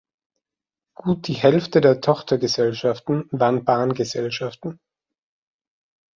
[0.95, 4.79] Gut die Hälfte der Tochtergesellschaften waren Bahngesellschaften.